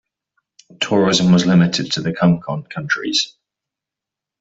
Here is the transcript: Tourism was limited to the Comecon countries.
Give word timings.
Tourism 0.79 1.31
was 1.31 1.45
limited 1.45 1.91
to 1.91 2.01
the 2.01 2.11
Comecon 2.11 2.67
countries. 2.67 3.35